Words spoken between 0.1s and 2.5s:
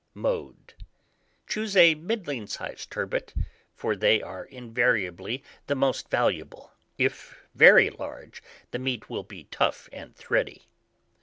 Mode Choose a middling